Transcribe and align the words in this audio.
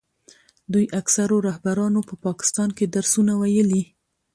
دوی 0.73 0.85
اکثرو 0.99 1.37
رهبرانو 1.47 1.99
په 2.09 2.15
پاکستان 2.25 2.69
کې 2.77 2.85
درسونه 2.95 3.33
ویلي. 3.41 3.83